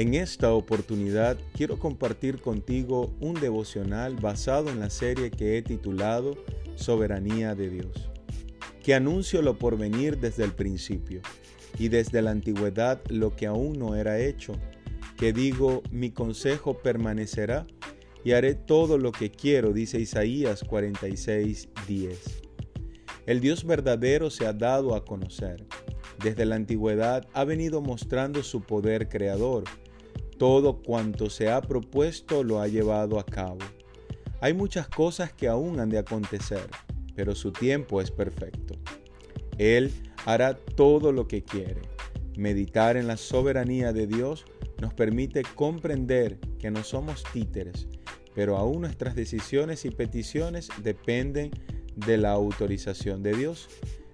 [0.00, 6.38] En esta oportunidad quiero compartir contigo un devocional basado en la serie que he titulado
[6.74, 8.08] Soberanía de Dios,
[8.82, 11.20] que anuncio lo por venir desde el principio
[11.78, 14.54] y desde la antigüedad lo que aún no era hecho,
[15.18, 17.66] que digo, mi consejo permanecerá
[18.24, 22.42] y haré todo lo que quiero, dice Isaías 46, 10.
[23.26, 25.66] El Dios verdadero se ha dado a conocer.
[26.22, 29.64] Desde la antigüedad ha venido mostrando su poder creador.
[30.40, 33.58] Todo cuanto se ha propuesto lo ha llevado a cabo.
[34.40, 36.66] Hay muchas cosas que aún han de acontecer,
[37.14, 38.72] pero su tiempo es perfecto.
[39.58, 39.92] Él
[40.24, 41.82] hará todo lo que quiere.
[42.38, 44.46] Meditar en la soberanía de Dios
[44.80, 47.86] nos permite comprender que no somos títeres,
[48.34, 51.50] pero aún nuestras decisiones y peticiones dependen
[51.96, 53.68] de la autorización de Dios.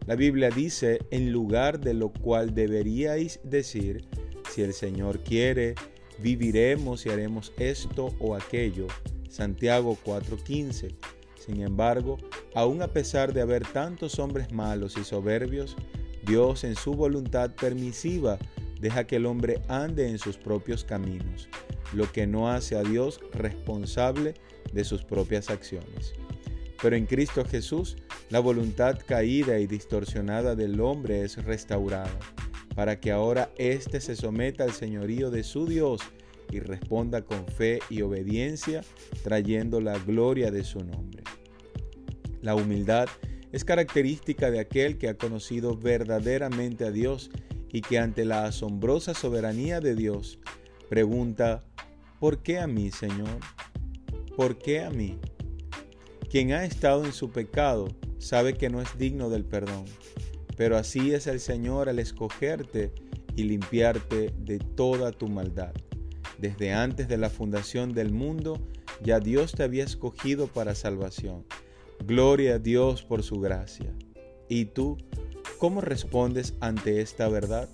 [0.06, 4.08] La Biblia dice, en lugar de lo cual deberíais decir,
[4.52, 5.76] si el Señor quiere,
[6.18, 8.86] viviremos y haremos esto o aquello.
[9.28, 10.94] Santiago 4:15.
[11.38, 12.18] Sin embargo,
[12.54, 15.76] aun a pesar de haber tantos hombres malos y soberbios,
[16.24, 18.38] Dios en su voluntad permisiva
[18.80, 21.48] deja que el hombre ande en sus propios caminos,
[21.92, 24.34] lo que no hace a Dios responsable
[24.72, 26.14] de sus propias acciones.
[26.82, 27.96] Pero en Cristo Jesús,
[28.28, 32.18] la voluntad caída y distorsionada del hombre es restaurada,
[32.76, 36.02] para que ahora éste se someta al señorío de su Dios
[36.52, 38.82] y responda con fe y obediencia,
[39.24, 41.24] trayendo la gloria de su nombre.
[42.42, 43.08] La humildad
[43.50, 47.30] es característica de aquel que ha conocido verdaderamente a Dios
[47.72, 50.38] y que ante la asombrosa soberanía de Dios
[50.90, 51.64] pregunta,
[52.20, 53.40] ¿por qué a mí, Señor?
[54.36, 55.18] ¿Por qué a mí?
[56.30, 57.88] Quien ha estado en su pecado
[58.18, 59.86] sabe que no es digno del perdón,
[60.56, 62.92] pero así es el Señor al escogerte
[63.36, 65.74] y limpiarte de toda tu maldad.
[66.38, 68.60] Desde antes de la fundación del mundo,
[69.02, 71.44] ya Dios te había escogido para salvación.
[72.04, 73.92] Gloria a Dios por su gracia.
[74.48, 74.96] ¿Y tú,
[75.58, 77.68] cómo respondes ante esta verdad?